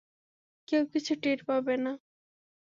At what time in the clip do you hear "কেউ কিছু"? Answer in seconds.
0.67-1.13